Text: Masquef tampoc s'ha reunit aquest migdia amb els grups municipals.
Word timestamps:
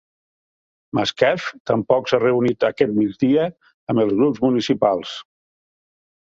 Masquef 0.99 1.49
tampoc 1.71 2.09
s'ha 2.11 2.19
reunit 2.23 2.65
aquest 2.71 2.95
migdia 2.95 3.45
amb 3.95 4.03
els 4.05 4.15
grups 4.23 4.43
municipals. 4.49 5.15